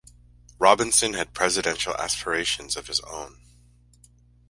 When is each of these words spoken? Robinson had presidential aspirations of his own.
Robinson 0.57 1.13
had 1.13 1.35
presidential 1.35 1.95
aspirations 1.95 2.75
of 2.75 2.87
his 2.87 3.01
own. 3.01 3.37